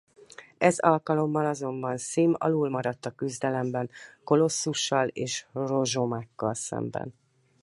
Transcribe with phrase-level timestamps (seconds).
[0.57, 3.89] Ez alkalommal azonban S’ym alul maradt a küzdelemben
[4.23, 7.13] Kolosszussal és Rozsomákkal szemben.